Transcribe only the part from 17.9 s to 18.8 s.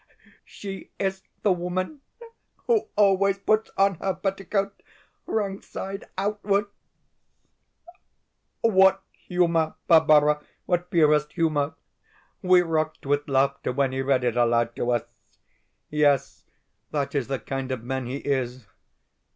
he is.